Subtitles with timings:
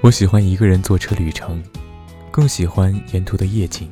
[0.00, 1.60] 我喜欢一个人坐车旅程，
[2.30, 3.90] 更喜欢沿途的夜景，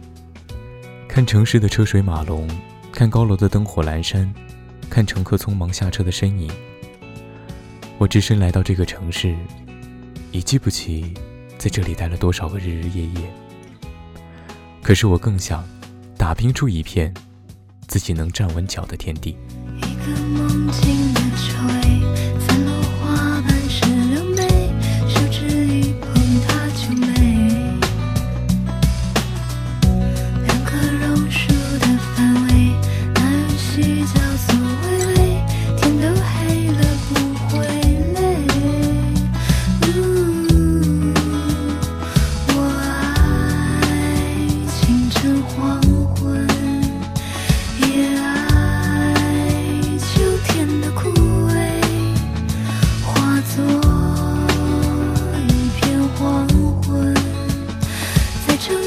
[1.09, 2.49] 看城市的车水马龙，
[2.93, 4.33] 看高楼的灯火阑珊，
[4.89, 6.49] 看乘客匆忙下车的身影。
[7.99, 9.35] 我只身来到这个城市，
[10.31, 11.13] 已记不起
[11.59, 13.33] 在这里待了多少个日日夜夜。
[14.83, 15.65] 可是我更想
[16.17, 17.13] 打拼出一片
[17.89, 19.37] 自己能站稳脚的天地。
[19.79, 21.86] 一个梦境的吹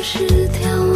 [0.02, 0.89] 是条